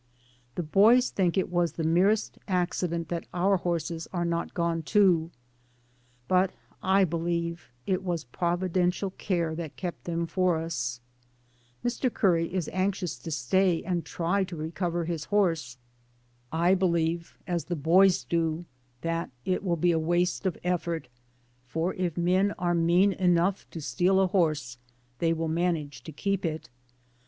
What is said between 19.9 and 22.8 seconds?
a waste of effort, for if men are